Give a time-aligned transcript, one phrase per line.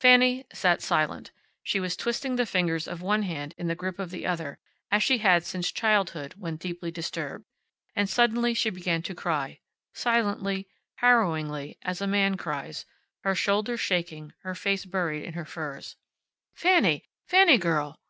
[0.00, 1.30] Fanny sat silent.
[1.62, 4.58] She was twisting the fingers of one hand in the grip of the other,
[4.90, 7.44] as she had since childhood, when deeply disturbed.
[7.94, 9.60] And suddenly she began to cry
[9.92, 12.86] silently, harrowingly, as a man cries,
[13.24, 15.96] her shoulders shaking, her face buried in her furs.
[16.54, 17.04] "Fanny!
[17.26, 18.00] Fanny girl!"